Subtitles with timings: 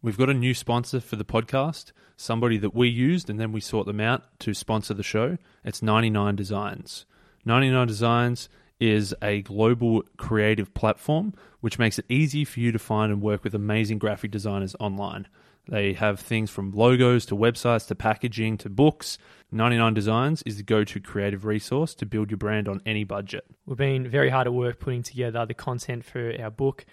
[0.00, 3.60] We've got a new sponsor for the podcast, somebody that we used and then we
[3.60, 5.38] sought them out to sponsor the show.
[5.64, 7.04] It's 99 Designs.
[7.44, 8.48] 99 Designs
[8.78, 13.42] is a global creative platform which makes it easy for you to find and work
[13.42, 15.26] with amazing graphic designers online.
[15.66, 19.18] They have things from logos to websites to packaging to books.
[19.50, 23.44] 99 Designs is the go to creative resource to build your brand on any budget.
[23.66, 26.86] We've been very hard at work putting together the content for our book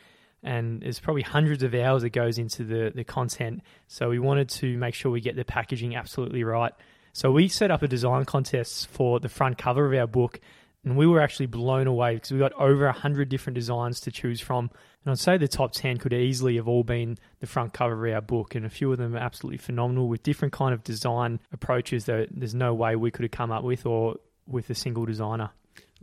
[0.46, 3.62] and there's probably hundreds of hours that goes into the, the content.
[3.88, 6.72] So we wanted to make sure we get the packaging absolutely right.
[7.14, 10.40] So we set up a design contest for the front cover of our book,
[10.84, 14.40] and we were actually blown away because we got over 100 different designs to choose
[14.40, 14.70] from.
[15.04, 18.14] And I'd say the top 10 could easily have all been the front cover of
[18.14, 21.40] our book, and a few of them are absolutely phenomenal with different kind of design
[21.52, 25.06] approaches that there's no way we could have come up with or with a single
[25.06, 25.50] designer.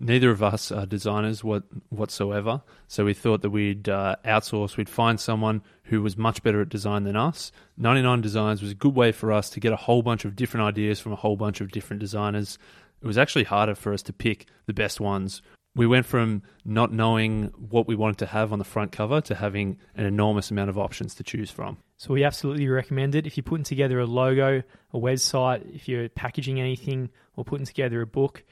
[0.04, 4.88] Neither of us are designers what, whatsoever, so we thought that we'd uh, outsource, we'd
[4.88, 7.52] find someone who was much better at design than us.
[7.76, 10.66] 99 Designs was a good way for us to get a whole bunch of different
[10.66, 12.58] ideas from a whole bunch of different designers.
[13.00, 15.40] It was actually harder for us to pick the best ones.
[15.76, 19.36] We went from not knowing what we wanted to have on the front cover to
[19.36, 21.76] having an enormous amount of options to choose from.
[21.96, 23.24] So we absolutely recommend it.
[23.24, 28.00] If you're putting together a logo, a website, if you're packaging anything, or putting together
[28.00, 28.42] a book,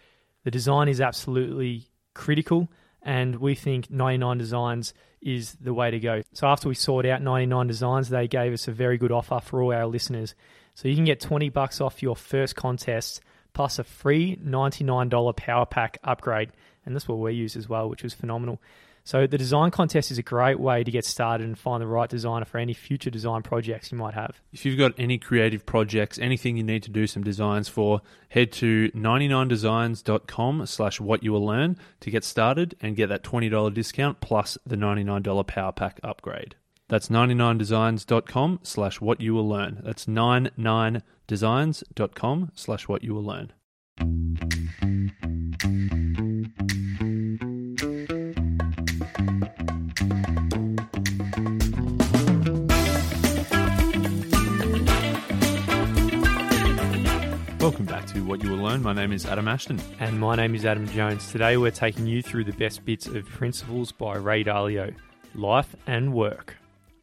[0.44, 2.70] the design is absolutely critical,
[3.02, 6.22] and we think 99 Designs is the way to go.
[6.32, 9.62] So after we sought out 99 Designs, they gave us a very good offer for
[9.62, 10.34] all our listeners.
[10.74, 13.20] So you can get 20 bucks off your first contest
[13.52, 16.50] plus a free $99 power pack upgrade,
[16.84, 18.60] and that's what we use as well, which was phenomenal.
[19.04, 22.08] So the design contest is a great way to get started and find the right
[22.08, 24.40] designer for any future design projects you might have.
[24.52, 28.52] If you've got any creative projects, anything you need to do some designs for, head
[28.52, 34.20] to 99designs.com slash what you will learn to get started and get that $20 discount
[34.20, 36.56] plus the $99 power pack upgrade.
[36.88, 39.80] That's 99designs.com slash what you will learn.
[39.84, 43.52] That's 99designs.com slash what you will learn.
[57.60, 58.82] Welcome back to What You Will Learn.
[58.82, 59.78] My name is Adam Ashton.
[59.98, 61.30] And my name is Adam Jones.
[61.30, 64.94] Today we're taking you through the best bits of Principles by Ray Dalio
[65.34, 66.56] Life and Work.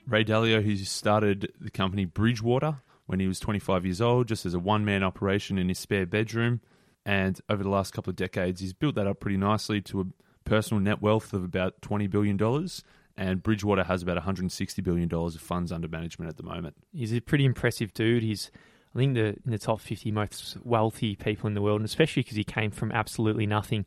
[0.08, 4.56] Ray Dalio, he started the company Bridgewater when he was 25 years old, just as
[4.56, 6.62] a one man operation in his spare bedroom.
[7.06, 10.06] And over the last couple of decades, he's built that up pretty nicely to a
[10.44, 12.68] personal net wealth of about $20 billion.
[13.16, 16.78] And Bridgewater has about $160 billion of funds under management at the moment.
[16.92, 18.24] He's a pretty impressive dude.
[18.24, 18.50] He's
[18.98, 22.24] I think the in the top 50 most wealthy people in the world, and especially
[22.24, 23.86] because he came from absolutely nothing.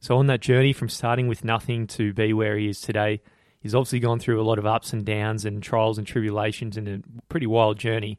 [0.00, 3.20] So on that journey from starting with nothing to be where he is today,
[3.60, 6.88] he's obviously gone through a lot of ups and downs and trials and tribulations and
[6.88, 8.18] a pretty wild journey.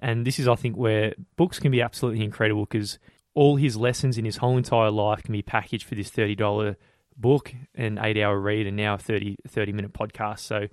[0.00, 2.98] And this is, I think, where books can be absolutely incredible because
[3.34, 6.76] all his lessons in his whole entire life can be packaged for this $30
[7.18, 10.38] book, and eight hour read, and now a 30, 30 minute podcast.
[10.38, 10.68] So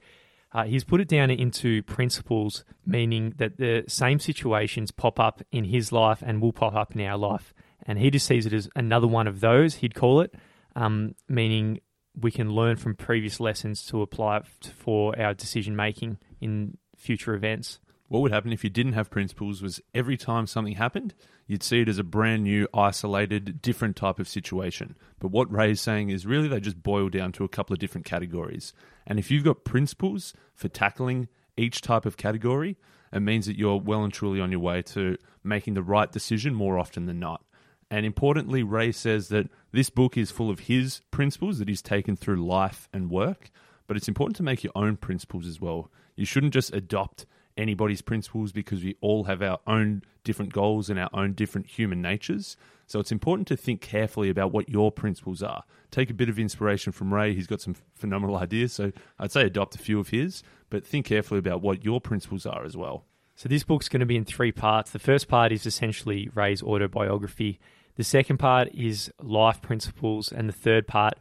[0.55, 5.65] uh, he's put it down into principles, meaning that the same situations pop up in
[5.65, 7.53] his life and will pop up in our life.
[7.85, 10.33] And he just sees it as another one of those, he'd call it,
[10.73, 11.81] um, meaning
[12.17, 14.45] we can learn from previous lessons to apply it
[14.77, 19.61] for our decision making in future events what would happen if you didn't have principles
[19.61, 21.13] was every time something happened,
[21.47, 24.95] you'd see it as a brand new, isolated, different type of situation.
[25.19, 27.79] But what Ray is saying is really they just boil down to a couple of
[27.79, 28.73] different categories.
[29.07, 31.27] And if you've got principles for tackling
[31.57, 32.77] each type of category,
[33.11, 36.53] it means that you're well and truly on your way to making the right decision
[36.53, 37.43] more often than not.
[37.89, 42.15] And importantly, Ray says that this book is full of his principles that he's taken
[42.15, 43.51] through life and work,
[43.87, 45.91] but it's important to make your own principles as well.
[46.15, 47.25] You shouldn't just adopt
[47.57, 52.01] anybody's principles because we all have our own different goals and our own different human
[52.01, 52.57] natures.
[52.87, 55.63] So it's important to think carefully about what your principles are.
[55.91, 57.33] Take a bit of inspiration from Ray.
[57.33, 58.73] He's got some phenomenal ideas.
[58.73, 62.45] So I'd say adopt a few of his, but think carefully about what your principles
[62.45, 63.05] are as well.
[63.35, 64.91] So this book's going to be in three parts.
[64.91, 67.59] The first part is essentially Ray's autobiography.
[67.95, 70.31] The second part is life principles.
[70.31, 71.15] And the third part,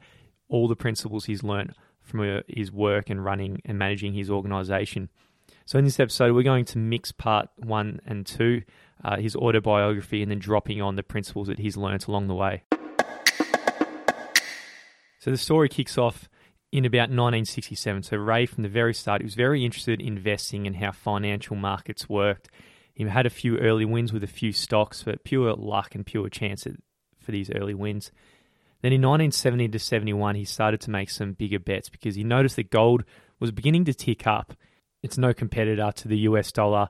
[0.48, 5.08] all the principles he's learned from uh, his work and running and managing his organization.
[5.66, 8.62] So in this episode, we're going to mix part one and two,
[9.02, 12.64] uh, his autobiography, and then dropping on the principles that he's learnt along the way.
[15.20, 16.28] So the story kicks off
[16.70, 18.02] in about 1967.
[18.02, 21.56] So Ray, from the very start, he was very interested in investing and how financial
[21.56, 22.50] markets worked.
[22.92, 26.28] He had a few early wins with a few stocks, but pure luck and pure
[26.28, 26.66] chance
[27.18, 28.12] for these early wins.
[28.82, 32.56] Then in 1970 to 71, he started to make some bigger bets because he noticed
[32.56, 33.04] that gold
[33.40, 34.52] was beginning to tick up
[35.04, 36.88] it's no competitor to the US dollar.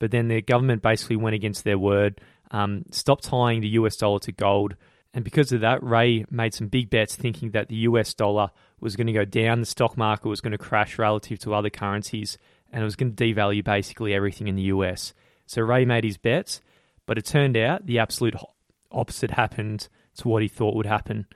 [0.00, 2.20] But then the government basically went against their word,
[2.50, 4.74] um, stopped tying the US dollar to gold.
[5.14, 8.50] And because of that, Ray made some big bets thinking that the US dollar
[8.80, 11.70] was going to go down, the stock market was going to crash relative to other
[11.70, 12.36] currencies,
[12.72, 15.14] and it was going to devalue basically everything in the US.
[15.46, 16.60] So Ray made his bets,
[17.06, 18.34] but it turned out the absolute
[18.90, 19.86] opposite happened
[20.16, 21.26] to what he thought would happen.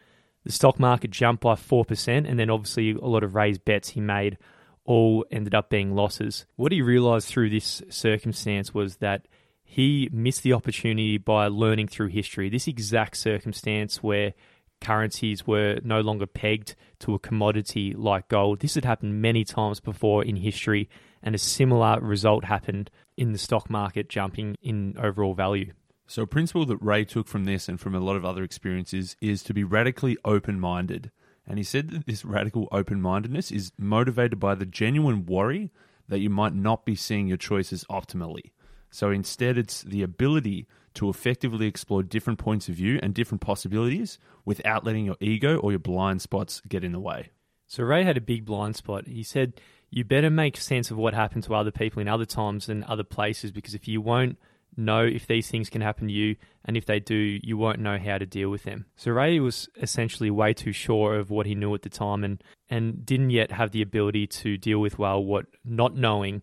[0.43, 4.01] The stock market jumped by 4%, and then obviously a lot of Ray's bets he
[4.01, 4.39] made
[4.87, 6.47] all ended up being losses.
[6.57, 9.27] What he realized through this circumstance was that
[9.65, 12.49] he missed the opportunity by learning through history.
[12.49, 14.33] This exact circumstance where
[14.81, 18.61] currencies were no longer pegged to a commodity like gold.
[18.61, 20.89] This had happened many times before in history,
[21.23, 25.73] and a similar result happened in the stock market jumping in overall value.
[26.07, 29.17] So, a principle that Ray took from this and from a lot of other experiences
[29.21, 31.11] is to be radically open minded.
[31.47, 35.71] And he said that this radical open mindedness is motivated by the genuine worry
[36.09, 38.51] that you might not be seeing your choices optimally.
[38.91, 44.19] So instead, it's the ability to effectively explore different points of view and different possibilities
[44.45, 47.31] without letting your ego or your blind spots get in the way.
[47.67, 49.07] So Ray had a big blind spot.
[49.07, 49.61] He said,
[49.91, 53.05] You better make sense of what happened to other people in other times and other
[53.05, 54.39] places because if you won't
[54.77, 57.99] know if these things can happen to you, and if they do, you won't know
[57.99, 58.87] how to deal with them.
[58.97, 62.43] So Ray was essentially way too sure of what he knew at the time and,
[62.69, 66.43] and didn't yet have the ability to deal with well what not knowing.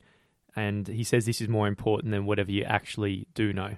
[0.56, 3.76] And he says this is more important than whatever you actually do know.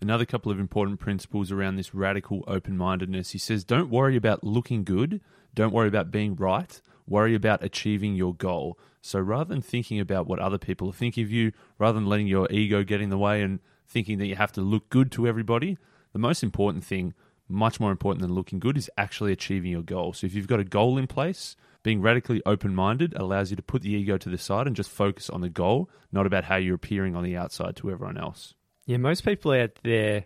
[0.00, 3.30] Another couple of important principles around this radical open mindedness.
[3.30, 5.20] He says, don't worry about looking good,
[5.54, 8.78] don't worry about being right, worry about achieving your goal.
[9.00, 12.50] So rather than thinking about what other people thinking of you, rather than letting your
[12.50, 15.78] ego get in the way and thinking that you have to look good to everybody,
[16.12, 17.14] the most important thing,
[17.48, 20.12] much more important than looking good, is actually achieving your goal.
[20.12, 23.62] So if you've got a goal in place, being radically open minded allows you to
[23.62, 26.56] put the ego to the side and just focus on the goal, not about how
[26.56, 28.54] you're appearing on the outside to everyone else.
[28.86, 30.24] Yeah, most people out there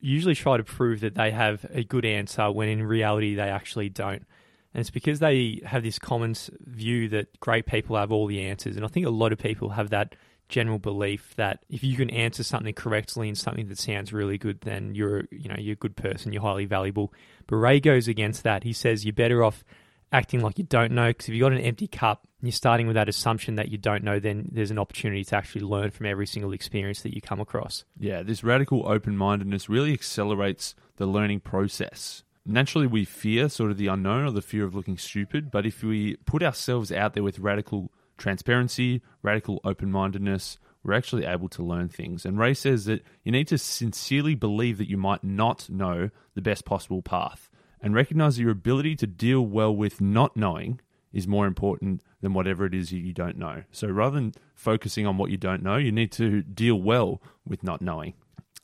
[0.00, 3.90] usually try to prove that they have a good answer when in reality they actually
[3.90, 4.26] don't.
[4.74, 6.34] And it's because they have this common
[6.66, 8.76] view that great people have all the answers.
[8.76, 10.16] And I think a lot of people have that
[10.48, 14.60] general belief that if you can answer something correctly and something that sounds really good,
[14.62, 17.12] then you're you know you're a good person, you're highly valuable.
[17.46, 18.64] But Ray goes against that.
[18.64, 19.64] He says you're better off
[20.12, 22.86] acting like you don't know because if you've got an empty cup and you're starting
[22.86, 26.06] with that assumption that you don't know, then there's an opportunity to actually learn from
[26.06, 27.84] every single experience that you come across.
[27.98, 33.76] Yeah, this radical open mindedness really accelerates the learning process naturally we fear sort of
[33.76, 35.50] the unknown or the fear of looking stupid.
[35.50, 41.24] But if we put ourselves out there with radical transparency, radical open mindedness, we're actually
[41.24, 42.24] able to learn things.
[42.26, 46.42] And Ray says that you need to sincerely believe that you might not know the
[46.42, 47.48] best possible path
[47.80, 50.80] and recognize that your ability to deal well with not knowing
[51.12, 53.62] is more important than whatever it is you don't know.
[53.70, 57.62] So rather than focusing on what you don't know, you need to deal well with
[57.62, 58.14] not knowing.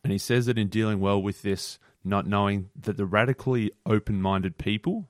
[0.03, 4.21] And he says that in dealing well with this not knowing that the radically open
[4.23, 5.09] minded people,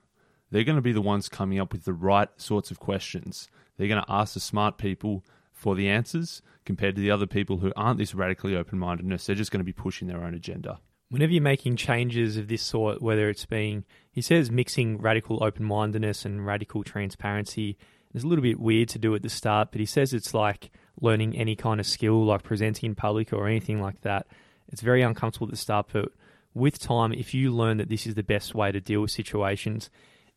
[0.50, 3.48] they're going to be the ones coming up with the right sorts of questions.
[3.76, 7.58] They're going to ask the smart people for the answers compared to the other people
[7.58, 9.26] who aren't this radically open mindedness.
[9.26, 10.80] They're just going to be pushing their own agenda.
[11.08, 15.64] Whenever you're making changes of this sort, whether it's being, he says, mixing radical open
[15.64, 17.76] mindedness and radical transparency,
[18.14, 20.70] it's a little bit weird to do at the start, but he says it's like
[21.00, 24.26] learning any kind of skill, like presenting in public or anything like that.
[24.68, 26.12] It's very uncomfortable at the start, but
[26.54, 29.90] with time, if you learn that this is the best way to deal with situations,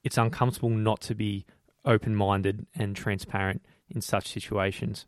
[0.04, 1.46] it's uncomfortable not to be
[1.86, 5.06] open minded and transparent in such situations.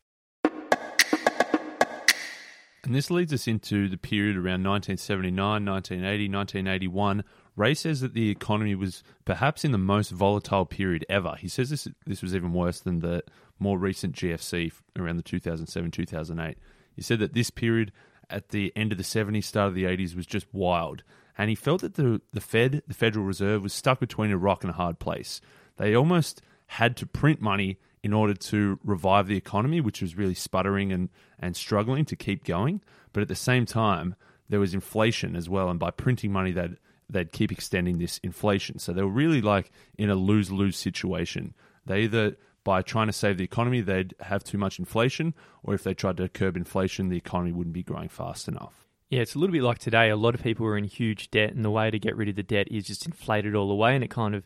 [2.86, 7.24] And this leads us into the period around 1979, 1980, 1981.
[7.56, 11.36] Ray says that the economy was perhaps in the most volatile period ever.
[11.40, 13.24] He says this this was even worse than the
[13.58, 16.58] more recent GFC around the 2007 2008.
[16.96, 17.92] He said that this period
[18.30, 21.04] at the end of the 70s, start of the 80s was just wild.
[21.38, 24.64] And he felt that the, the Fed, the Federal Reserve, was stuck between a rock
[24.64, 25.42] and a hard place.
[25.78, 30.34] They almost had to print money in order to revive the economy, which was really
[30.34, 32.82] sputtering and, and struggling to keep going.
[33.14, 34.16] But at the same time,
[34.48, 35.70] there was inflation as well.
[35.70, 36.78] And by printing money, they'd,
[37.10, 38.80] they'd keep extending this inflation.
[38.80, 41.54] So they were really like in a lose lose situation.
[41.86, 45.84] They either by trying to save the economy, they'd have too much inflation, or if
[45.84, 48.88] they tried to curb inflation, the economy wouldn't be growing fast enough.
[49.10, 50.10] Yeah, it's a little bit like today.
[50.10, 52.36] A lot of people are in huge debt, and the way to get rid of
[52.36, 54.46] the debt is just inflate it all away, and it kind of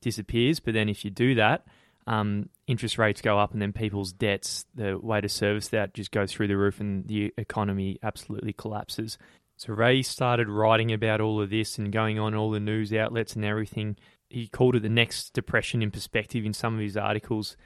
[0.00, 0.58] disappears.
[0.58, 1.66] But then if you do that,
[2.06, 6.10] um, interest rates go up, and then people's debts, the way to service that, just
[6.10, 9.18] goes through the roof, and the economy absolutely collapses.
[9.58, 13.36] So Ray started writing about all of this and going on all the news outlets
[13.36, 13.96] and everything
[14.30, 17.56] he called it the next depression in perspective in some of his articles.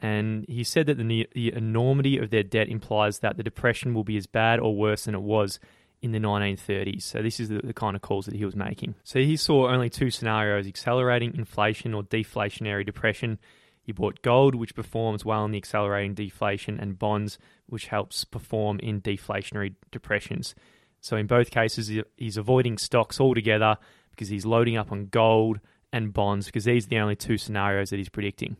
[0.00, 4.04] And he said that the, the enormity of their debt implies that the depression will
[4.04, 5.58] be as bad or worse than it was
[6.00, 7.02] in the 1930s.
[7.02, 8.94] So this is the, the, kind of calls that he was making.
[9.02, 13.38] So he saw only two scenarios: accelerating inflation or deflationary depression.
[13.82, 18.78] He bought gold, which performs well in the accelerating deflation, and bonds, which helps perform
[18.80, 20.54] in deflationary depressions.
[21.00, 23.78] So in both cases, he's avoiding stocks altogether
[24.10, 25.60] because he's loading up on gold
[25.92, 28.56] and bonds because these are the only two scenarios that he's predicting.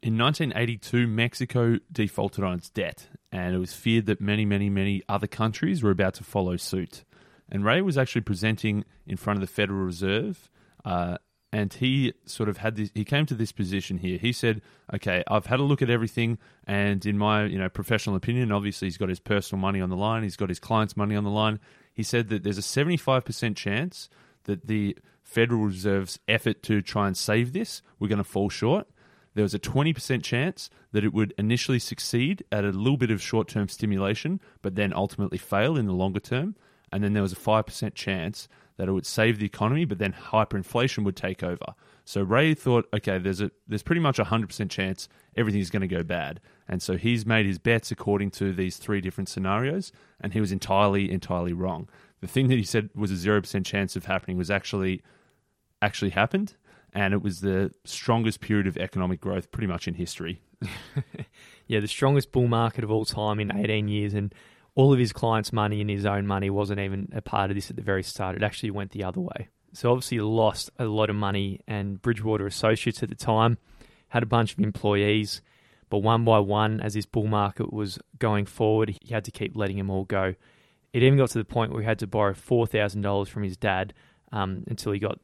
[0.00, 5.02] In 1982, Mexico defaulted on its debt, and it was feared that many, many, many
[5.08, 7.04] other countries were about to follow suit.
[7.48, 10.48] And Ray was actually presenting in front of the Federal Reserve,
[10.84, 11.18] uh,
[11.52, 12.90] and he sort of had this.
[12.94, 14.18] He came to this position here.
[14.18, 14.60] He said,
[14.94, 18.86] "Okay, I've had a look at everything, and in my you know professional opinion, obviously
[18.86, 21.30] he's got his personal money on the line, he's got his clients' money on the
[21.30, 21.58] line.
[21.92, 24.08] He said that there's a 75% chance
[24.44, 24.96] that the
[25.28, 28.88] Federal Reserve's effort to try and save this we're going to fall short."
[29.38, 33.22] there was a 20% chance that it would initially succeed at a little bit of
[33.22, 36.56] short term stimulation, but then ultimately fail in the longer term.
[36.90, 40.12] And then there was a 5% chance that it would save the economy, but then
[40.12, 41.74] hyperinflation would take over.
[42.04, 45.82] So Ray thought, okay, there's a there's pretty much a hundred percent chance everything's going
[45.82, 49.92] to go bad, and so he's made his bets according to these three different scenarios,
[50.20, 51.88] and he was entirely entirely wrong.
[52.20, 55.02] The thing that he said was a zero percent chance of happening was actually
[55.82, 56.54] actually happened,
[56.92, 60.42] and it was the strongest period of economic growth pretty much in history.
[61.66, 64.34] yeah, the strongest bull market of all time in 18 years, and
[64.74, 67.70] all of his clients' money and his own money wasn't even a part of this
[67.70, 68.36] at the very start.
[68.36, 69.48] It actually went the other way.
[69.72, 73.58] So obviously, lost a lot of money, and Bridgewater Associates at the time
[74.08, 75.42] had a bunch of employees,
[75.90, 79.56] but one by one, as this bull market was going forward, he had to keep
[79.56, 80.34] letting them all go.
[80.92, 83.42] It even got to the point where he had to borrow four thousand dollars from
[83.42, 83.92] his dad
[84.32, 85.20] um, until he got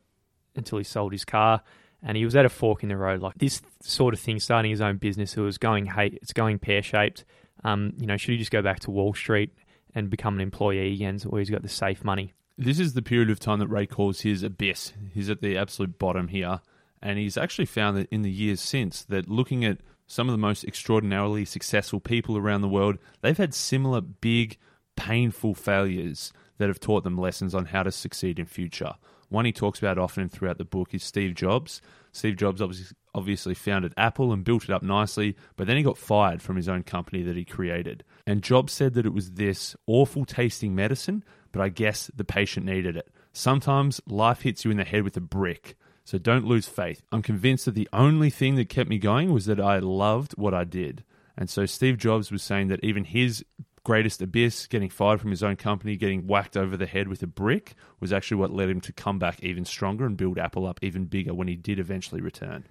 [0.57, 1.63] until he sold his car.
[2.03, 4.71] And he was at a fork in the road, like this sort of thing, starting
[4.71, 5.37] his own business.
[5.37, 7.25] It was going, hey, it's going pear shaped.
[7.65, 9.55] Um, you know, should he just go back to Wall Street
[9.95, 12.35] and become an employee again, where he's got the safe money?
[12.59, 14.93] This is the period of time that Ray calls his abyss.
[15.13, 16.61] He's at the absolute bottom here,
[17.01, 20.39] and he's actually found that in the years since that looking at some of the
[20.39, 24.59] most extraordinarily successful people around the world, they've had similar big,
[24.95, 28.95] painful failures that have taught them lessons on how to succeed in future.
[29.35, 31.83] One he talks about often throughout the book is Steve Jobs.
[32.13, 35.99] Steve Jobs obviously, obviously founded Apple and built it up nicely, but then he got
[35.99, 38.05] fired from his own company that he created.
[38.29, 42.65] And Jobs said that it was this awful tasting medicine, but I guess the patient
[42.65, 43.11] needed it.
[43.33, 45.77] Sometimes life hits you in the head with a brick.
[46.05, 47.03] So don't lose faith.
[47.11, 50.55] I'm convinced that the only thing that kept me going was that I loved what
[50.55, 51.03] I did.
[51.37, 53.45] And so Steve Jobs was saying that even his
[53.85, 57.27] greatest abyss, getting fired from his own company, getting whacked over the head with a
[57.27, 60.81] brick, was actually what led him to come back even stronger and build Apple up
[60.83, 62.65] even bigger when he did eventually return.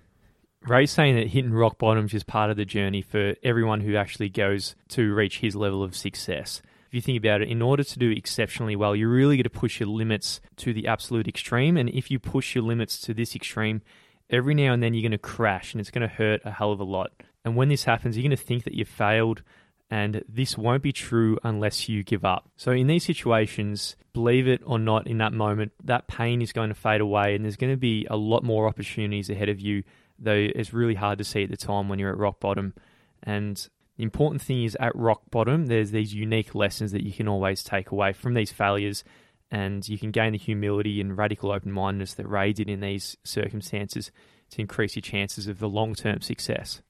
[0.65, 4.29] Ray's saying that hitting rock bottom is part of the journey for everyone who actually
[4.29, 6.61] goes to reach his level of success.
[6.87, 9.49] If you think about it, in order to do exceptionally well, you're really going to
[9.49, 11.75] push your limits to the absolute extreme.
[11.75, 13.81] And if you push your limits to this extreme,
[14.29, 16.71] every now and then you're going to crash and it's going to hurt a hell
[16.71, 17.11] of a lot.
[17.43, 19.43] And when this happens, you're going to think that you've failed
[19.89, 22.49] and this won't be true unless you give up.
[22.55, 26.69] So, in these situations, believe it or not, in that moment, that pain is going
[26.69, 29.83] to fade away, and there's going to be a lot more opportunities ahead of you,
[30.17, 32.73] though it's really hard to see at the time when you're at rock bottom.
[33.21, 37.27] And the important thing is at rock bottom, there's these unique lessons that you can
[37.27, 39.03] always take away from these failures,
[39.51, 43.17] and you can gain the humility and radical open mindedness that Ray did in these
[43.23, 44.11] circumstances
[44.51, 46.81] to increase your chances of the long term success.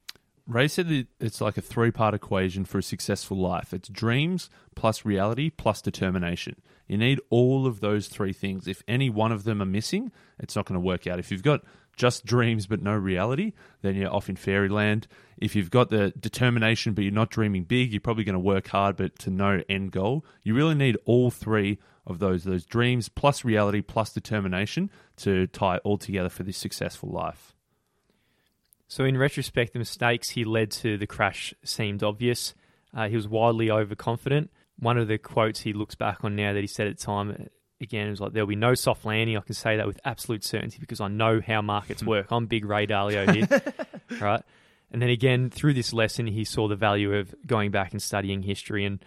[0.45, 4.49] Ray said that it's like a three part equation for a successful life it's dreams
[4.75, 6.55] plus reality plus determination.
[6.87, 8.67] You need all of those three things.
[8.67, 11.17] If any one of them are missing, it's not going to work out.
[11.19, 11.61] If you've got
[11.95, 15.07] just dreams but no reality, then you're off in fairyland.
[15.37, 18.67] If you've got the determination but you're not dreaming big, you're probably going to work
[18.67, 20.25] hard but to no end goal.
[20.41, 25.77] You really need all three of those those dreams plus reality plus determination to tie
[25.77, 27.53] all together for this successful life.
[28.87, 32.53] So, in retrospect, the mistakes he led to the crash seemed obvious.
[32.95, 34.51] Uh, he was wildly overconfident.
[34.79, 37.49] One of the quotes he looks back on now that he said at the time,
[37.81, 39.37] again, was like, There'll be no soft landing.
[39.37, 42.27] I can say that with absolute certainty because I know how markets work.
[42.31, 43.61] I'm big Ray Dalio here.
[44.21, 44.43] right.
[44.91, 48.43] And then again, through this lesson, he saw the value of going back and studying
[48.43, 48.85] history.
[48.85, 49.03] And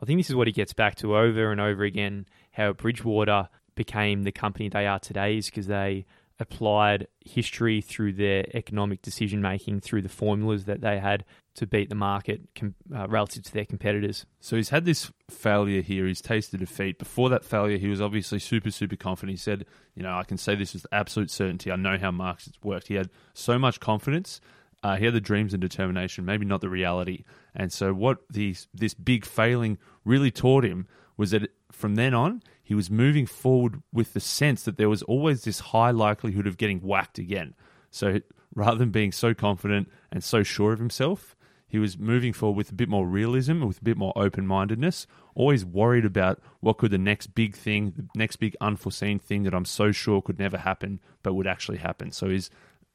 [0.00, 3.48] I think this is what he gets back to over and over again how Bridgewater
[3.74, 6.04] became the company they are today is because they
[6.40, 11.88] applied history through their economic decision making through the formulas that they had to beat
[11.88, 14.24] the market com- uh, relative to their competitors.
[14.40, 16.06] So he's had this failure here.
[16.06, 16.98] He's tasted defeat.
[16.98, 19.38] Before that failure, he was obviously super, super confident.
[19.38, 21.70] He said, "You know, I can say this with absolute certainty.
[21.70, 24.40] I know how markets worked." He had so much confidence
[24.82, 27.24] Uh, he had the dreams and determination, maybe not the reality.
[27.54, 30.86] And so, what these, this big failing really taught him
[31.18, 35.02] was that from then on, he was moving forward with the sense that there was
[35.02, 37.52] always this high likelihood of getting whacked again.
[37.90, 38.20] So,
[38.54, 41.34] rather than being so confident and so sure of himself,
[41.66, 45.08] he was moving forward with a bit more realism, with a bit more open mindedness,
[45.34, 49.54] always worried about what could the next big thing, the next big unforeseen thing that
[49.54, 52.12] I'm so sure could never happen, but would actually happen.
[52.12, 52.50] So he's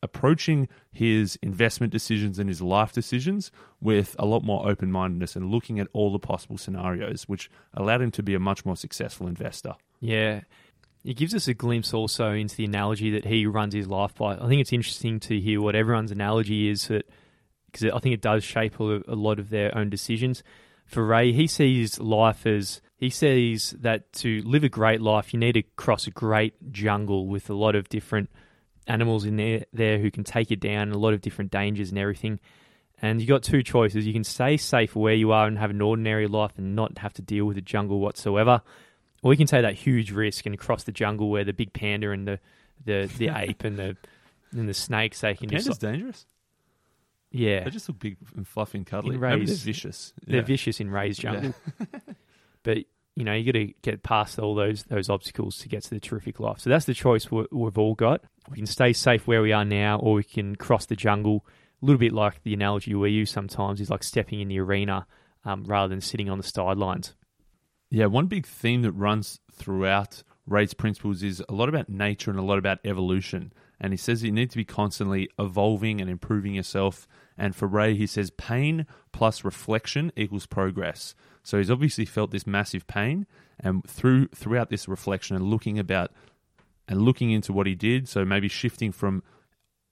[0.06, 5.50] approaching his investment decisions and his life decisions with a lot more open mindedness and
[5.50, 9.28] looking at all the possible scenarios, which allowed him to be a much more successful
[9.28, 9.74] investor.
[10.00, 10.42] Yeah.
[11.04, 14.36] It gives us a glimpse also into the analogy that he runs his life by.
[14.36, 17.10] I think it's interesting to hear what everyone's analogy is that
[17.66, 20.44] because I think it does shape a, a lot of their own decisions.
[20.86, 25.40] For Ray, he sees life as he sees that to live a great life, you
[25.40, 28.30] need to cross a great jungle with a lot of different
[28.88, 31.98] animals in there, there who can take you down, a lot of different dangers and
[32.00, 32.40] everything.
[33.02, 34.06] And you got two choices.
[34.08, 37.14] You can stay safe where you are and have an ordinary life and not have
[37.14, 38.62] to deal with the jungle whatsoever.
[39.22, 42.12] Or you can take that huge risk and cross the jungle where the big panda
[42.12, 42.40] and the,
[42.86, 43.98] the, the ape and the
[44.52, 46.26] and the snakes they can Panda's just dangerous.
[47.32, 49.16] yeah They just look big and fluffy and cuddly.
[49.16, 50.14] In Ray's- they're vicious.
[50.26, 50.42] they're Yeah.
[50.44, 51.54] vicious in Ray's jungle.
[52.64, 52.78] but
[53.18, 56.00] you know, you got to get past all those those obstacles to get to the
[56.00, 56.60] terrific life.
[56.60, 58.22] So that's the choice we've all got.
[58.50, 61.46] We can stay safe where we are now, or we can cross the jungle.
[61.82, 65.08] A little bit like the analogy we use sometimes is like stepping in the arena
[65.44, 67.16] um, rather than sitting on the sidelines.
[67.90, 72.40] Yeah, one big theme that runs throughout Ray's principles is a lot about nature and
[72.40, 73.52] a lot about evolution.
[73.80, 77.08] And he says you need to be constantly evolving and improving yourself.
[77.38, 81.16] And for Ray, he says pain plus reflection equals progress.
[81.44, 83.28] So he's obviously felt this massive pain,
[83.60, 86.12] and through throughout this reflection and looking about
[86.88, 89.24] and looking into what he did, so maybe shifting from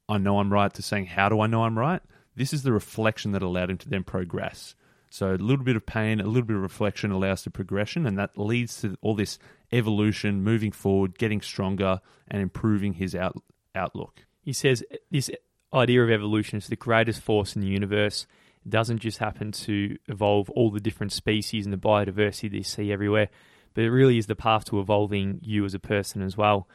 [0.09, 2.01] I know I'm right to saying how do I know I'm right.
[2.35, 4.75] This is the reflection that allowed him to then progress.
[5.09, 8.17] So a little bit of pain, a little bit of reflection allows to progression, and
[8.17, 9.37] that leads to all this
[9.71, 13.37] evolution, moving forward, getting stronger, and improving his out,
[13.75, 14.25] outlook.
[14.41, 15.29] He says this
[15.71, 18.25] idea of evolution is the greatest force in the universe.
[18.65, 22.63] It doesn't just happen to evolve all the different species and the biodiversity that you
[22.63, 23.29] see everywhere,
[23.75, 26.67] but it really is the path to evolving you as a person as well.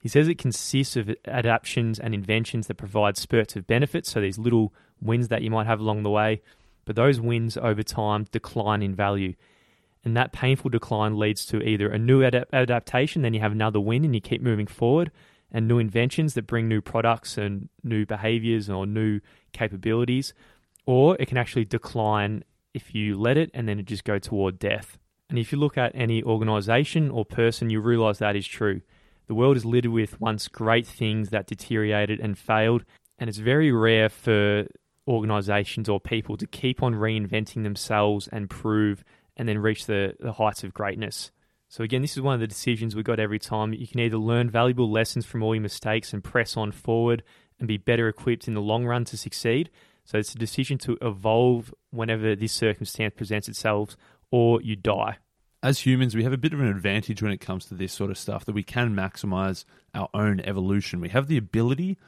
[0.00, 4.38] He says it consists of adaptations and inventions that provide spurts of benefits, so these
[4.38, 6.40] little wins that you might have along the way,
[6.86, 9.34] but those wins over time decline in value.
[10.02, 13.78] And that painful decline leads to either a new adap- adaptation, then you have another
[13.78, 15.10] win and you keep moving forward,
[15.52, 19.20] and new inventions that bring new products and new behaviors or new
[19.52, 20.32] capabilities,
[20.86, 24.58] or it can actually decline if you let it and then it just go toward
[24.58, 24.96] death.
[25.28, 28.80] And if you look at any organization or person, you realize that is true.
[29.30, 32.84] The world is littered with once great things that deteriorated and failed,
[33.16, 34.66] and it's very rare for
[35.06, 39.04] organizations or people to keep on reinventing themselves and prove
[39.36, 41.30] and then reach the, the heights of greatness.
[41.68, 43.72] So, again, this is one of the decisions we got every time.
[43.72, 47.22] You can either learn valuable lessons from all your mistakes and press on forward
[47.60, 49.70] and be better equipped in the long run to succeed.
[50.04, 53.96] So, it's a decision to evolve whenever this circumstance presents itself,
[54.32, 55.18] or you die.
[55.62, 58.10] As humans, we have a bit of an advantage when it comes to this sort
[58.10, 61.00] of stuff that we can maximize our own evolution.
[61.00, 61.98] We have the ability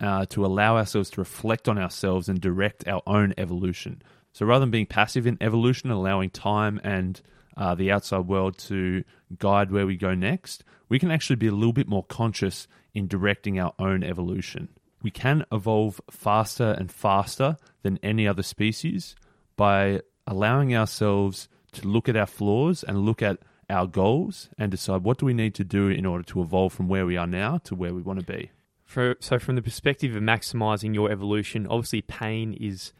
[0.00, 4.02] uh, to allow ourselves to reflect on ourselves and direct our own evolution.
[4.32, 7.20] So rather than being passive in evolution, allowing time and
[7.56, 9.02] uh, the outside world to
[9.36, 13.08] guide where we go next, we can actually be a little bit more conscious in
[13.08, 14.68] directing our own evolution.
[15.02, 19.16] We can evolve faster and faster than any other species
[19.56, 23.38] by allowing ourselves to look at our flaws and look at
[23.70, 26.88] our goals and decide what do we need to do in order to evolve from
[26.88, 28.50] where we are now to where we want to be.
[28.84, 32.92] For, so, from the perspective of maximizing your evolution, obviously pain is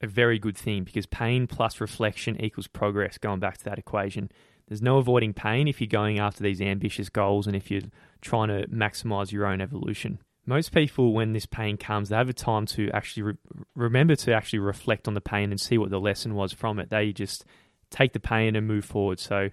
[0.00, 4.30] a very good thing because pain plus reflection equals progress, going back to that equation.
[4.66, 7.82] There's no avoiding pain if you're going after these ambitious goals and if you're
[8.20, 10.18] trying to maximize your own evolution.
[10.44, 13.34] Most people, when this pain comes, they have a time to actually re-
[13.74, 16.90] remember to actually reflect on the pain and see what the lesson was from it.
[16.90, 17.44] They just
[17.90, 19.18] take the pain and move forward.
[19.18, 19.48] So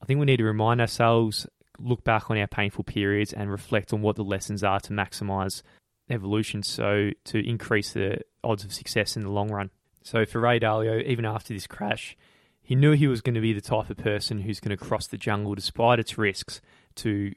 [0.00, 1.46] I think we need to remind ourselves,
[1.78, 5.62] look back on our painful periods and reflect on what the lessons are to maximize
[6.10, 9.70] evolution so to increase the odds of success in the long run.
[10.02, 12.16] So for Ray Dalio, even after this crash,
[12.62, 15.06] he knew he was going to be the type of person who's going to cross
[15.06, 16.60] the jungle despite its risks
[16.96, 17.34] to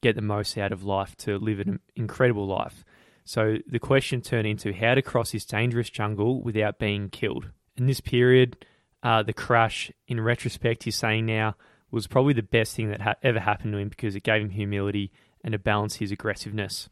[0.00, 2.84] get the most out of life, to live an incredible life.
[3.24, 7.50] So the question turned into how to cross this dangerous jungle without being killed.
[7.76, 8.64] In this period,
[9.04, 11.54] uh, the crash, in retrospect, he's saying now
[11.90, 14.50] was probably the best thing that ha- ever happened to him because it gave him
[14.50, 15.12] humility
[15.44, 16.88] and to balance his aggressiveness.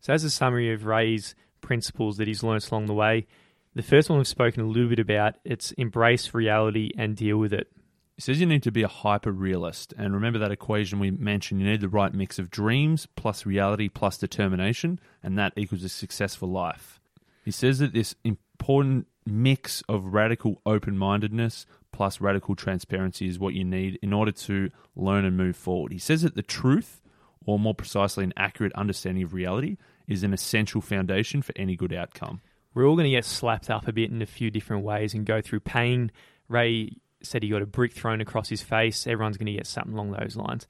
[0.00, 3.26] So, as a summary of Ray's principles that he's learned along the way,
[3.74, 7.52] the first one we've spoken a little bit about, it's embrace reality and deal with
[7.52, 7.68] it.
[8.16, 9.92] He says you need to be a hyper realist.
[9.98, 13.88] And remember that equation we mentioned you need the right mix of dreams plus reality
[13.88, 17.00] plus determination, and that equals a successful life.
[17.44, 23.54] He says that this important mix of radical open mindedness plus radical transparency is what
[23.54, 25.92] you need in order to learn and move forward.
[25.92, 27.00] He says that the truth,
[27.46, 31.92] or more precisely, an accurate understanding of reality, is an essential foundation for any good
[31.92, 32.40] outcome.
[32.74, 35.24] We're all going to get slapped up a bit in a few different ways and
[35.24, 36.10] go through pain.
[36.48, 36.90] Ray
[37.26, 39.06] said he got a brick thrown across his face.
[39.06, 40.66] Everyone's going to get something along those lines.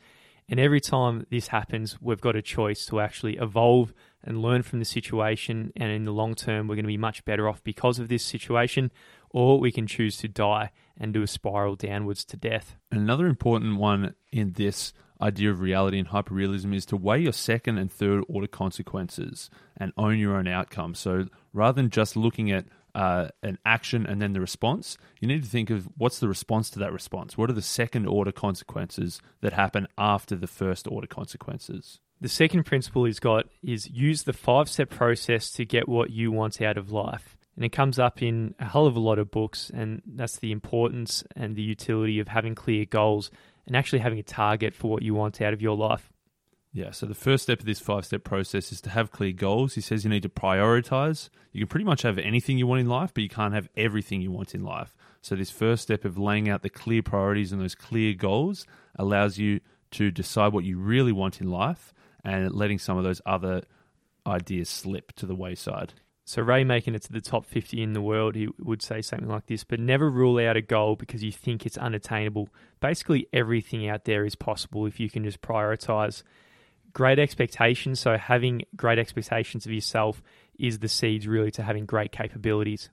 [0.49, 4.79] And every time this happens, we've got a choice to actually evolve and learn from
[4.79, 5.73] the situation.
[5.77, 8.25] And in the long term, we're going to be much better off because of this
[8.25, 8.93] situation.
[9.31, 12.77] Or we can choose to die and do a spiral downwards to death.
[12.93, 17.79] Another important one in this idea of reality and hyperrealism is to weigh your second
[17.79, 20.95] and third order consequences and own your own outcome.
[20.95, 25.43] So rather than just looking at uh, an action and then the response, you need
[25.43, 27.37] to think of what's the response to that response.
[27.37, 32.01] What are the second order consequences that happen after the first order consequences?
[32.21, 36.31] The second principle he's got is use the five step process to get what you
[36.31, 37.37] want out of life.
[37.57, 40.51] And it comes up in a hell of a lot of books, and that's the
[40.51, 43.31] importance and the utility of having clear goals
[43.67, 46.11] and actually having a target for what you want out of your life.
[46.77, 49.77] Yeah, so the first step of this five step process is to have clear goals.
[49.77, 51.29] He says you need to prioritize.
[51.53, 54.21] You can pretty much have anything you want in life, but you can't have everything
[54.21, 54.97] you want in life.
[55.23, 59.39] So, this first step of laying out the clear priorities and those clear goals allows
[59.39, 59.61] you
[59.93, 63.63] to decide what you really want in life and letting some of those other
[64.27, 65.95] ideas slip to the wayside.
[66.25, 69.29] So, Ray making it to the top 50 in the world, he would say something
[69.29, 72.49] like this, but never rule out a goal because you think it's unattainable.
[72.81, 76.25] Basically, everything out there is possible if you can just prioritize
[76.95, 78.01] great expectations.
[78.01, 80.23] So, having great expectations of yourself
[80.59, 82.89] is the seeds really to having great capabilities.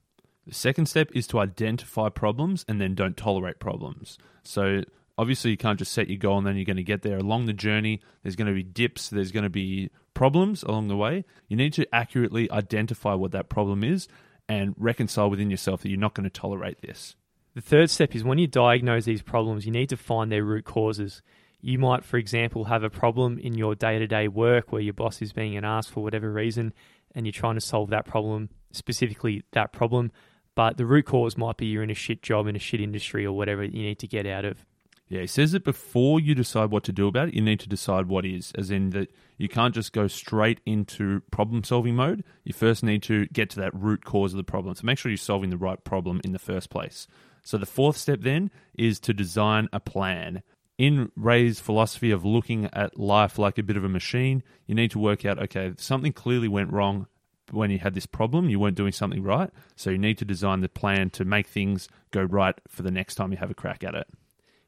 [0.46, 4.18] The second step is to identify problems and then don't tolerate problems.
[4.44, 4.84] So,
[5.18, 7.18] obviously, you can't just set your goal and then you're going to get there.
[7.18, 10.98] Along the journey, there's going to be dips, there's going to be problems along the
[10.98, 11.24] way.
[11.48, 14.08] You need to accurately identify what that problem is
[14.50, 17.16] and reconcile within yourself that you're not going to tolerate this.
[17.54, 20.66] The third step is when you diagnose these problems, you need to find their root
[20.66, 21.22] causes.
[21.62, 24.94] You might, for example, have a problem in your day to day work where your
[24.94, 26.74] boss is being an ass for whatever reason,
[27.14, 30.12] and you're trying to solve that problem, specifically that problem.
[30.56, 33.26] But the root cause might be you're in a shit job in a shit industry
[33.26, 34.66] or whatever you need to get out of.
[35.08, 37.68] Yeah, he says that before you decide what to do about it, you need to
[37.68, 42.24] decide what is, as in that you can't just go straight into problem solving mode.
[42.46, 44.74] You first need to get to that root cause of the problem.
[44.74, 47.08] So make sure you're solving the right problem in the first place.
[47.44, 50.44] So the fourth step then is to design a plan
[50.82, 54.90] in Ray's philosophy of looking at life like a bit of a machine, you need
[54.90, 57.06] to work out okay, something clearly went wrong
[57.52, 59.52] when you had this problem, you weren't doing something right.
[59.76, 63.14] So you need to design the plan to make things go right for the next
[63.14, 64.08] time you have a crack at it.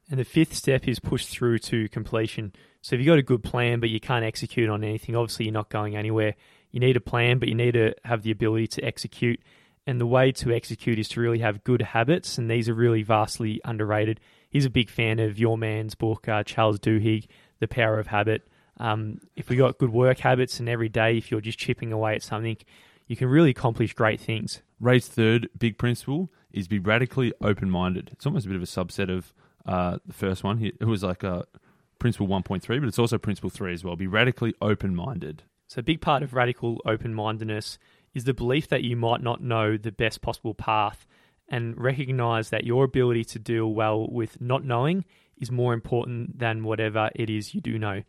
[0.07, 2.53] And the fifth step is push through to completion.
[2.83, 5.53] So if you've got a good plan but you can't execute on anything, obviously you're
[5.53, 6.35] not going anywhere.
[6.69, 9.39] You need a plan, but you need to have the ability to execute.
[9.87, 13.01] And the way to execute is to really have good habits, and these are really
[13.01, 14.19] vastly underrated
[14.53, 17.27] he's a big fan of your man's book, uh, Charles Duhigg,
[17.59, 18.47] The Power of Habit.
[18.77, 22.15] Um, if we got good work habits and every day, if you're just chipping away
[22.15, 22.57] at something,
[23.07, 24.61] you can really accomplish great things.
[24.79, 28.11] Ray's third big principle is be radically open minded.
[28.13, 29.33] It's almost a bit of a subset of
[29.65, 30.63] uh, the first one.
[30.63, 31.45] It was like a
[31.99, 33.95] principle 1.3, but it's also principle 3 as well.
[33.95, 35.43] Be radically open minded.
[35.67, 37.79] So, a big part of radical open mindedness
[38.13, 41.07] is the belief that you might not know the best possible path
[41.53, 45.05] and recognize that your ability to deal well with not knowing
[45.37, 48.01] is more important than whatever it is you do know.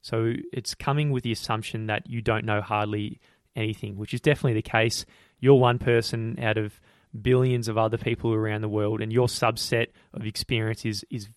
[0.00, 3.20] So it's coming with the assumption that you don't know hardly
[3.54, 5.04] anything, which is definitely the case.
[5.40, 6.80] You're one person out of
[7.20, 11.28] billions of other people around the world, and your subset of experience is, is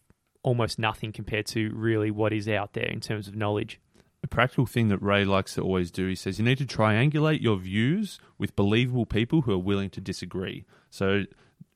[0.43, 3.81] almost nothing compared to really what is out there in terms of knowledge
[4.23, 6.07] a practical thing that Ray likes to always do.
[6.07, 10.01] He says you need to triangulate your views with believable people who are willing to
[10.01, 10.65] disagree.
[10.89, 11.25] So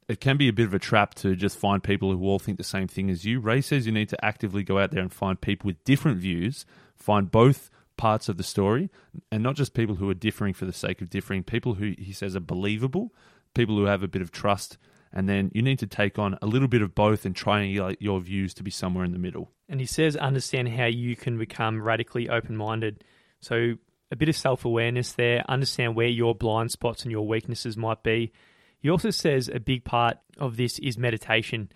[0.08, 2.58] it can be a bit of a trap to just find people who all think
[2.58, 3.40] the same thing as you.
[3.40, 6.66] Ray says you need to actively go out there and find people with different views,
[6.96, 8.90] find both parts of the story,
[9.32, 12.14] and not just people who are differing for the sake of differing, people who he
[12.14, 13.14] says are believable,
[13.54, 14.78] people who have a bit of trust
[15.18, 18.22] and then you need to take on a little bit of both and triangulate your
[18.22, 19.50] views to be somewhere in the middle.
[19.68, 23.04] And he says, understand how you can become radically open minded.
[23.42, 23.74] So,
[24.12, 28.04] a bit of self awareness there, understand where your blind spots and your weaknesses might
[28.04, 28.32] be.
[28.80, 31.72] He also says a big part of this is meditation.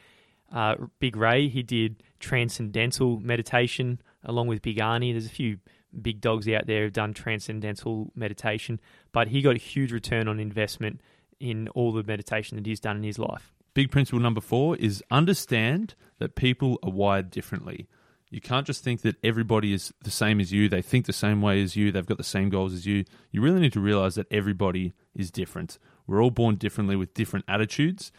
[0.53, 5.13] Uh, Big Ray, he did transcendental meditation along with Big Arnie.
[5.13, 5.57] There's a few
[5.99, 8.79] big dogs out there who've done transcendental meditation,
[9.11, 11.01] but he got a huge return on investment
[11.41, 13.51] in all the meditation that he's done in his life.
[13.73, 17.87] Big principle number four is understand that people are wired differently.
[18.29, 21.41] You can't just think that everybody is the same as you, they think the same
[21.41, 23.03] way as you, they've got the same goals as you.
[23.31, 25.77] You really need to realize that everybody is different.
[26.07, 28.11] We're all born differently with different attitudes,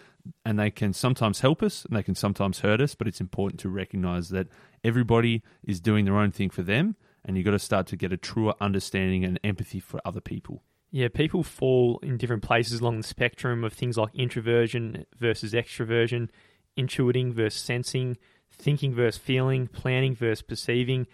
[0.45, 3.61] and they can sometimes help us and they can sometimes hurt us, but it's important
[3.61, 4.49] to recognize that
[4.85, 8.13] everybody is doing their own thing for them, and you've got to start to get
[8.13, 10.63] a truer understanding and empathy for other people.
[10.95, 16.29] Yeah, people fall in different places along the spectrum of things like introversion versus extroversion,
[16.77, 18.19] intuiting versus sensing,
[18.51, 21.07] thinking versus feeling, planning versus perceiving.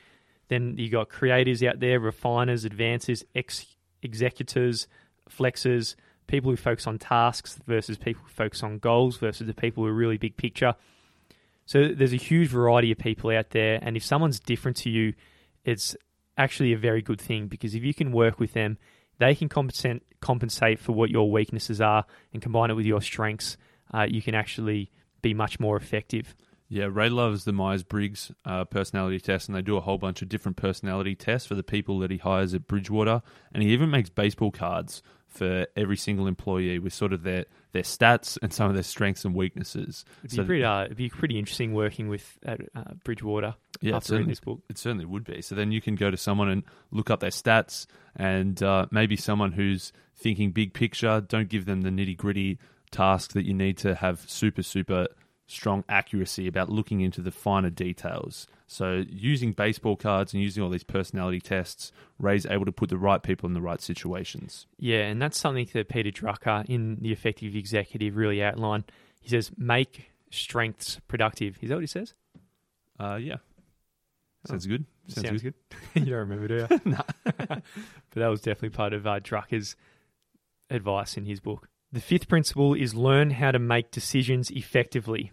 [0.49, 4.89] Then you got creators out there, refiners, advancers, ex- executors,
[5.31, 5.95] flexers,
[6.27, 9.91] people who focus on tasks versus people who focus on goals versus the people who
[9.91, 10.75] are really big picture.
[11.67, 15.15] So there's a huge variety of people out there, and if someone's different to you,
[15.65, 15.95] it's
[16.37, 18.79] actually a very good thing because if you can work with them,
[19.19, 23.57] they can compensate compensate for what your weaknesses are and combine it with your strengths.
[23.95, 24.91] Uh, you can actually
[25.23, 26.35] be much more effective.
[26.71, 30.21] Yeah, Ray loves the Myers Briggs uh, personality test, and they do a whole bunch
[30.21, 33.23] of different personality tests for the people that he hires at Bridgewater.
[33.53, 37.83] And he even makes baseball cards for every single employee with sort of their, their
[37.83, 40.05] stats and some of their strengths and weaknesses.
[40.25, 43.97] It'd be, so, pretty, uh, it'd be pretty interesting working with at uh, Bridgewater yeah,
[43.97, 44.61] after reading this book.
[44.69, 45.43] It certainly would be.
[45.43, 47.87] So then you can go to someone and look up their stats,
[48.17, 51.21] and uh, maybe someone who's thinking big picture.
[51.21, 52.59] Don't give them the nitty gritty
[52.91, 55.09] task that you need to have super super
[55.49, 58.47] strong accuracy about looking into the finer details.
[58.67, 62.99] So, using baseball cards and using all these personality tests, Ray's able to put the
[62.99, 64.67] right people in the right situations.
[64.79, 68.85] Yeah, and that's something that Peter Drucker in The Effective Executive really outlined.
[69.21, 71.59] He says, make strengths productive.
[71.63, 72.13] Is that what he says?
[73.01, 73.37] Uh, yeah.
[74.47, 74.85] Sounds oh, good.
[75.09, 75.55] Sounds, sounds good.
[75.95, 76.07] good.
[76.07, 76.81] you don't remember, do you?
[76.85, 77.01] no.
[77.25, 77.63] but
[78.15, 79.77] that was definitely part of uh, Drucker's
[80.69, 81.71] advice in his book.
[81.91, 85.33] The fifth principle is learn how to make decisions effectively.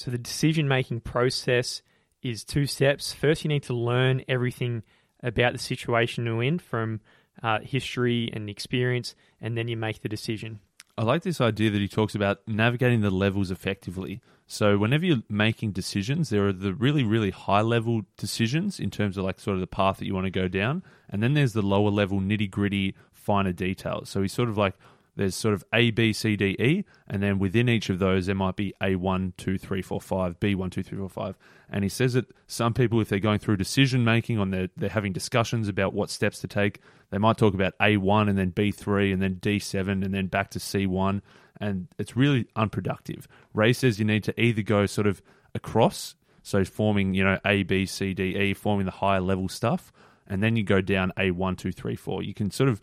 [0.00, 1.82] So the decision making process
[2.22, 3.12] is two steps.
[3.12, 4.82] First, you need to learn everything
[5.22, 7.00] about the situation you're in from
[7.42, 10.60] uh, history and experience, and then you make the decision.
[10.96, 14.22] I like this idea that he talks about navigating the levels effectively.
[14.46, 19.18] So, whenever you're making decisions, there are the really, really high level decisions in terms
[19.18, 20.82] of like sort of the path that you want to go down.
[21.10, 24.08] And then there's the lower level, nitty gritty, finer details.
[24.08, 24.76] So, he's sort of like
[25.16, 28.34] there's sort of A, B, C, D, E, and then within each of those, there
[28.34, 31.38] might be A1, 2, 3, 4, 5, B1, 2, 3, 4, 5.
[31.68, 34.88] And he says that some people, if they're going through decision making, on their, they're
[34.88, 39.12] having discussions about what steps to take, they might talk about A1 and then B3
[39.12, 41.20] and then D7 and then back to C1.
[41.60, 43.28] And it's really unproductive.
[43.52, 45.20] Ray says you need to either go sort of
[45.54, 49.92] across, so forming, you know, A, B, C, D, E, forming the higher level stuff,
[50.26, 52.22] and then you go down A1, 2, 3, 4.
[52.22, 52.80] You can sort of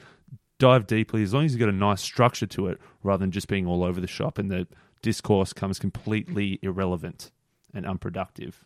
[0.60, 3.48] dive deeply as long as you've got a nice structure to it rather than just
[3.48, 4.68] being all over the shop and the
[5.02, 7.32] discourse comes completely irrelevant
[7.74, 8.66] and unproductive.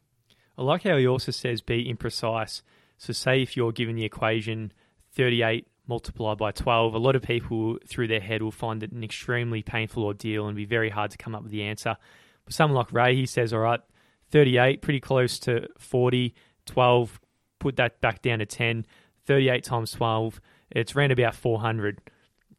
[0.57, 2.61] I like how he also says be imprecise.
[2.97, 4.71] So, say if you're given the equation
[5.13, 9.03] 38 multiplied by 12, a lot of people through their head will find it an
[9.03, 11.97] extremely painful ordeal and be very hard to come up with the answer.
[12.45, 13.81] But someone like Ray, he says, all right,
[14.29, 16.33] 38, pretty close to 40,
[16.65, 17.19] 12,
[17.59, 18.85] put that back down to 10,
[19.25, 20.39] 38 times 12,
[20.71, 22.01] it's around about 400.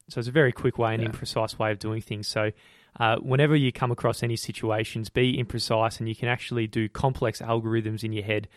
[0.08, 1.08] So it's a very quick way and yeah.
[1.08, 2.28] imprecise way of doing things.
[2.28, 2.50] So
[2.98, 7.40] uh, whenever you come across any situations, be imprecise and you can actually do complex
[7.40, 8.48] algorithms in your head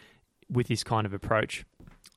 [0.49, 1.65] with this kind of approach.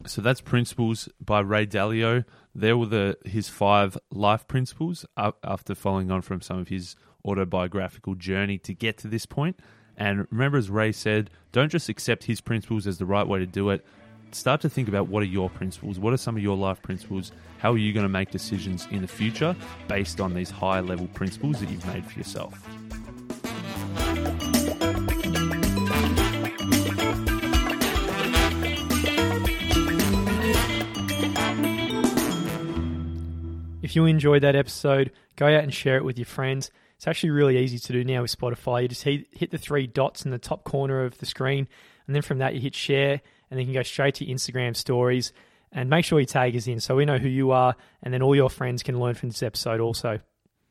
[0.07, 2.24] So that's Principles by Ray Dalio.
[2.55, 8.14] There were the his five life principles after following on from some of his autobiographical
[8.14, 9.59] journey to get to this point.
[9.96, 13.46] And remember, as Ray said, don't just accept his principles as the right way to
[13.46, 13.85] do it
[14.33, 17.33] start to think about what are your principles, what are some of your life principles,
[17.59, 19.57] how are you going to make decisions in the future
[19.88, 22.55] based on these high level principles that you've made for yourself.
[33.83, 36.71] If you enjoyed that episode, go out and share it with your friends.
[36.97, 38.83] It's actually really easy to do now with Spotify.
[38.83, 41.69] You just hit, hit the three dots in the top corner of the screen,
[42.07, 44.76] and then from that, you hit share and then you can go straight to Instagram
[44.76, 45.32] stories
[45.72, 48.22] and make sure you tag us in so we know who you are and then
[48.22, 50.20] all your friends can learn from this episode also.